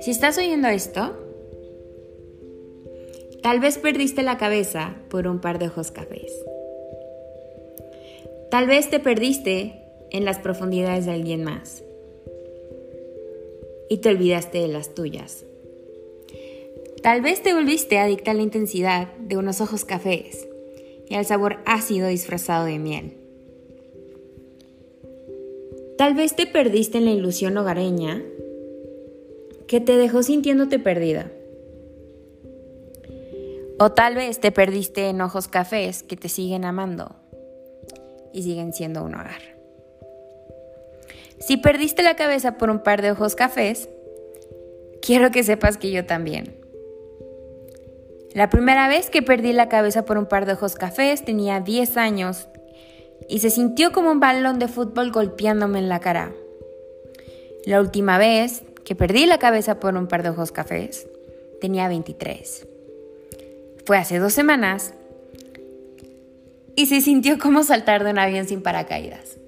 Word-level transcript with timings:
Si 0.00 0.10
estás 0.10 0.36
oyendo 0.36 0.66
esto, 0.66 1.16
tal 3.40 3.60
vez 3.60 3.78
perdiste 3.78 4.22
la 4.22 4.36
cabeza 4.36 4.96
por 5.08 5.28
un 5.28 5.40
par 5.40 5.60
de 5.60 5.68
ojos 5.68 5.92
cafés. 5.92 6.32
Tal 8.50 8.66
vez 8.66 8.90
te 8.90 8.98
perdiste 8.98 9.80
en 10.10 10.24
las 10.24 10.38
profundidades 10.38 11.06
de 11.06 11.12
alguien 11.12 11.44
más 11.44 11.84
y 13.88 13.98
te 13.98 14.08
olvidaste 14.08 14.58
de 14.58 14.68
las 14.68 14.94
tuyas. 14.94 15.44
Tal 17.02 17.20
vez 17.20 17.42
te 17.42 17.54
volviste 17.54 17.98
adicta 17.98 18.32
a 18.32 18.34
la 18.34 18.42
intensidad 18.42 19.12
de 19.18 19.36
unos 19.36 19.60
ojos 19.60 19.84
cafés 19.84 20.48
y 21.08 21.14
al 21.14 21.26
sabor 21.26 21.58
ácido 21.64 22.08
disfrazado 22.08 22.64
de 22.64 22.78
miel. 22.78 23.21
Tal 26.02 26.14
vez 26.14 26.34
te 26.34 26.48
perdiste 26.48 26.98
en 26.98 27.04
la 27.04 27.12
ilusión 27.12 27.56
hogareña 27.56 28.20
que 29.68 29.80
te 29.80 29.96
dejó 29.96 30.24
sintiéndote 30.24 30.80
perdida. 30.80 31.30
O 33.78 33.92
tal 33.92 34.16
vez 34.16 34.40
te 34.40 34.50
perdiste 34.50 35.10
en 35.10 35.20
ojos 35.20 35.46
cafés 35.46 36.02
que 36.02 36.16
te 36.16 36.28
siguen 36.28 36.64
amando 36.64 37.14
y 38.32 38.42
siguen 38.42 38.72
siendo 38.72 39.04
un 39.04 39.14
hogar. 39.14 39.42
Si 41.38 41.56
perdiste 41.56 42.02
la 42.02 42.16
cabeza 42.16 42.58
por 42.58 42.68
un 42.68 42.80
par 42.80 43.00
de 43.00 43.12
ojos 43.12 43.36
cafés, 43.36 43.88
quiero 45.02 45.30
que 45.30 45.44
sepas 45.44 45.76
que 45.76 45.92
yo 45.92 46.04
también. 46.04 46.56
La 48.34 48.50
primera 48.50 48.88
vez 48.88 49.08
que 49.08 49.22
perdí 49.22 49.52
la 49.52 49.68
cabeza 49.68 50.04
por 50.04 50.18
un 50.18 50.26
par 50.26 50.46
de 50.46 50.54
ojos 50.54 50.74
cafés 50.74 51.24
tenía 51.24 51.60
10 51.60 51.96
años 51.96 52.48
y 53.28 53.38
se 53.40 53.50
sintió 53.50 53.92
como 53.92 54.10
un 54.10 54.20
balón 54.20 54.58
de 54.58 54.68
fútbol 54.68 55.10
golpeándome 55.10 55.78
en 55.78 55.88
la 55.88 56.00
cara. 56.00 56.32
La 57.64 57.80
última 57.80 58.18
vez 58.18 58.64
que 58.84 58.94
perdí 58.94 59.26
la 59.26 59.38
cabeza 59.38 59.78
por 59.80 59.94
un 59.96 60.08
par 60.08 60.22
de 60.22 60.30
ojos 60.30 60.52
cafés, 60.52 61.06
tenía 61.60 61.88
23. 61.88 62.66
Fue 63.84 63.98
hace 63.98 64.18
dos 64.18 64.32
semanas 64.32 64.94
y 66.76 66.86
se 66.86 67.00
sintió 67.00 67.38
como 67.38 67.62
saltar 67.62 68.04
de 68.04 68.10
un 68.10 68.18
avión 68.18 68.46
sin 68.46 68.62
paracaídas. 68.62 69.38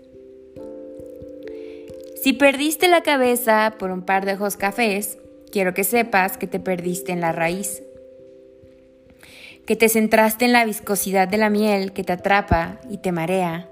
Si 2.23 2.33
perdiste 2.33 2.89
la 2.89 3.03
cabeza 3.03 3.75
por 3.79 3.91
un 3.91 4.03
par 4.03 4.25
de 4.25 4.35
ojos 4.35 4.57
cafés, 4.57 5.19
quiero 5.53 5.75
que 5.75 5.85
sepas 5.85 6.39
que 6.39 6.47
te 6.47 6.59
perdiste 6.59 7.13
en 7.13 7.21
la 7.21 7.33
raíz, 7.33 7.83
que 9.67 9.77
te 9.77 9.89
centraste 9.89 10.45
en 10.45 10.53
la 10.53 10.65
viscosidad 10.65 11.27
de 11.29 11.39
la 11.39 11.51
miel 11.51 11.93
que 11.93 12.05
te 12.05 12.13
atrapa 12.13 12.81
y 12.91 12.99
te 12.99 13.13
marea, 13.13 13.69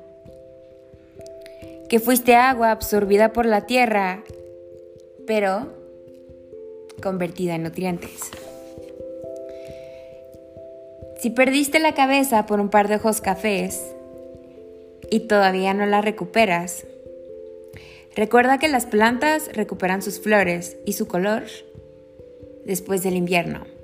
que 1.89 2.01
fuiste 2.01 2.35
agua 2.35 2.71
absorbida 2.71 3.33
por 3.33 3.45
la 3.45 3.67
tierra 3.67 4.23
pero 5.27 5.73
convertida 7.03 7.55
en 7.55 7.65
nutrientes. 7.65 8.31
Si 11.21 11.31
perdiste 11.31 11.79
la 11.79 11.95
cabeza 11.95 12.47
por 12.47 12.61
un 12.61 12.69
par 12.69 12.89
de 12.89 12.97
ojos 12.97 13.21
cafés 13.21 13.81
y 15.11 15.21
todavía 15.21 15.75
no 15.75 15.87
la 15.87 16.01
recuperas, 16.01 16.85
recuerda 18.17 18.59
que 18.59 18.69
las 18.69 18.87
plantas 18.87 19.51
recuperan 19.53 20.03
sus 20.03 20.21
flores 20.21 20.77
y 20.85 20.95
su 20.95 21.07
color 21.07 21.45
después 22.65 23.03
del 23.03 23.17
invierno. 23.17 23.82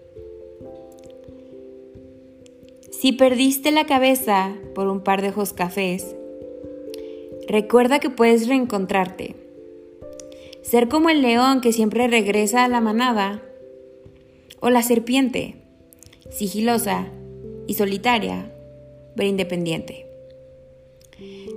Si 3.00 3.12
perdiste 3.12 3.70
la 3.70 3.86
cabeza 3.86 4.56
por 4.74 4.88
un 4.88 5.04
par 5.04 5.22
de 5.22 5.28
ojos 5.28 5.52
cafés, 5.52 6.16
recuerda 7.46 8.00
que 8.00 8.10
puedes 8.10 8.48
reencontrarte 8.48 9.36
ser 10.62 10.88
como 10.88 11.08
el 11.08 11.22
león 11.22 11.60
que 11.60 11.72
siempre 11.72 12.08
regresa 12.08 12.64
a 12.64 12.68
la 12.68 12.80
manada. 12.80 13.40
O 14.58 14.70
la 14.70 14.82
serpiente, 14.82 15.54
sigilosa 16.28 17.06
y 17.68 17.74
solitaria, 17.74 18.52
pero 19.14 19.28
independiente. 19.28 20.06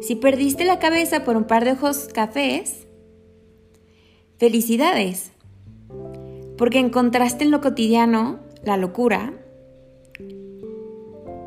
Si 0.03 0.15
perdiste 0.15 0.63
la 0.63 0.77
cabeza 0.77 1.23
por 1.23 1.37
un 1.37 1.45
par 1.45 1.65
de 1.65 1.71
ojos 1.71 2.07
cafés, 2.13 2.85
felicidades, 4.37 5.31
porque 6.55 6.77
encontraste 6.77 7.43
en 7.43 7.49
lo 7.49 7.61
cotidiano 7.61 8.39
la 8.63 8.77
locura, 8.77 9.33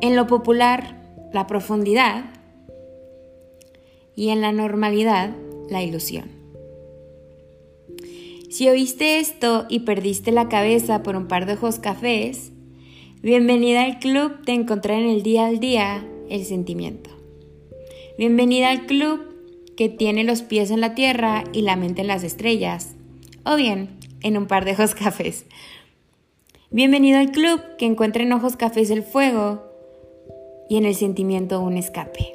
en 0.01 0.15
lo 0.15 0.27
popular 0.27 1.01
la 1.33 1.47
profundidad 1.47 2.25
y 4.15 4.29
en 4.29 4.41
la 4.41 4.51
normalidad 4.51 5.31
la 5.69 5.83
ilusión. 5.83 6.29
Si 8.49 8.69
oíste 8.69 9.19
esto 9.19 9.65
y 9.67 9.81
perdiste 9.81 10.31
la 10.31 10.47
cabeza 10.47 11.03
por 11.03 11.15
un 11.15 11.27
par 11.27 11.45
de 11.45 11.53
ojos 11.53 11.79
cafés, 11.79 12.51
bienvenida 13.21 13.83
al 13.83 13.99
club 13.99 14.45
de 14.45 14.53
encontrar 14.53 14.99
en 15.01 15.09
el 15.09 15.23
día 15.23 15.47
al 15.47 15.59
día 15.59 16.05
el 16.29 16.45
sentimiento. 16.45 17.09
Bienvenida 18.17 18.69
al 18.69 18.85
club 18.85 19.19
que 19.75 19.89
tiene 19.89 20.23
los 20.23 20.41
pies 20.41 20.71
en 20.71 20.79
la 20.79 20.95
tierra 20.95 21.43
y 21.51 21.63
la 21.63 21.75
mente 21.75 22.01
en 22.01 22.07
las 22.07 22.23
estrellas, 22.23 22.95
o 23.43 23.57
bien 23.57 23.89
en 24.21 24.37
un 24.37 24.47
par 24.47 24.63
de 24.63 24.71
ojos 24.71 24.95
cafés. 24.95 25.45
Bienvenido 26.71 27.19
al 27.19 27.31
club 27.31 27.61
que 27.77 27.85
encuentra 27.85 28.23
en 28.23 28.31
ojos 28.31 28.55
cafés 28.55 28.89
el 28.89 29.03
fuego 29.03 29.64
y 30.67 30.77
en 30.77 30.85
el 30.85 30.95
sentimiento 30.95 31.59
un 31.59 31.77
escape. 31.77 32.34